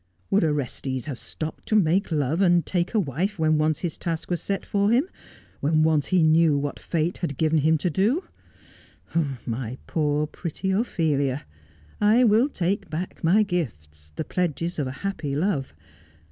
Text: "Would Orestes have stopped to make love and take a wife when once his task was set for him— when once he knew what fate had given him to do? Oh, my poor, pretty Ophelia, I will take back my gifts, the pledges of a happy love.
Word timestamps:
"Would 0.31 0.43
Orestes 0.43 1.05
have 1.05 1.19
stopped 1.19 1.67
to 1.67 1.75
make 1.75 2.11
love 2.11 2.41
and 2.41 2.65
take 2.65 2.95
a 2.95 2.99
wife 2.99 3.37
when 3.37 3.59
once 3.59 3.77
his 3.81 3.99
task 3.99 4.31
was 4.31 4.41
set 4.41 4.65
for 4.65 4.89
him— 4.89 5.07
when 5.59 5.83
once 5.83 6.07
he 6.07 6.23
knew 6.23 6.57
what 6.57 6.79
fate 6.79 7.19
had 7.19 7.37
given 7.37 7.59
him 7.59 7.77
to 7.77 7.89
do? 7.91 8.23
Oh, 9.15 9.37
my 9.45 9.77
poor, 9.85 10.25
pretty 10.25 10.71
Ophelia, 10.71 11.45
I 11.99 12.23
will 12.23 12.49
take 12.49 12.89
back 12.89 13.23
my 13.23 13.43
gifts, 13.43 14.11
the 14.15 14.25
pledges 14.25 14.79
of 14.79 14.87
a 14.87 14.91
happy 15.05 15.35
love. 15.35 15.75